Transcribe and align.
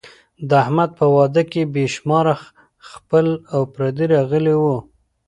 د 0.49 0.49
احمد 0.63 0.89
په 0.99 1.05
واده 1.15 1.43
کې 1.51 1.61
بې 1.73 1.85
شماره 1.95 2.33
خپل 2.91 3.25
او 3.53 3.61
پردي 3.73 4.05
راغلي 4.15 4.55
وو. 4.61 4.77